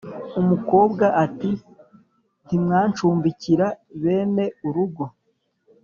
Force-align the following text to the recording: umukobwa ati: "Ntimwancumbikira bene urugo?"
umukobwa 0.39 1.05
ati: 1.25 1.51
"Ntimwancumbikira 2.45 3.67
bene 4.01 4.45
urugo?" 4.67 5.05